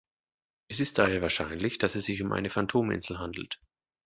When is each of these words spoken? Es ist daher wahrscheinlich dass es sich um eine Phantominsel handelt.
Es 0.67 0.79
ist 0.79 0.97
daher 0.97 1.21
wahrscheinlich 1.21 1.77
dass 1.77 1.93
es 1.93 2.05
sich 2.05 2.23
um 2.23 2.31
eine 2.31 2.49
Phantominsel 2.49 3.19
handelt. 3.19 3.61